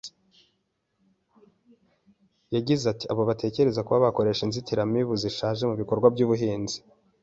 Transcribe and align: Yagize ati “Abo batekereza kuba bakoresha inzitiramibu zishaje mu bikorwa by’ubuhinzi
Yagize 2.55 2.83
ati 2.93 3.05
“Abo 3.11 3.21
batekereza 3.29 3.83
kuba 3.85 4.05
bakoresha 4.07 4.41
inzitiramibu 4.43 5.13
zishaje 5.21 5.61
mu 5.69 5.75
bikorwa 5.81 6.07
by’ubuhinzi 6.13 6.77